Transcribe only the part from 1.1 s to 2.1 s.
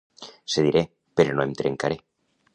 però no em trencaré.